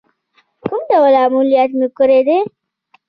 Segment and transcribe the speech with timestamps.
[0.63, 2.39] کوم ډول عملیات مو کړی دی؟